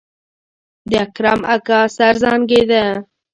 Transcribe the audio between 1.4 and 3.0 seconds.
اکا سر زانګېده.